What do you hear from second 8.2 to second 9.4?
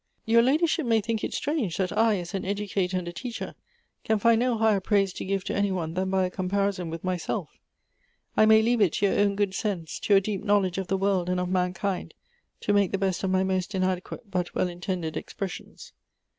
I may leave it to your own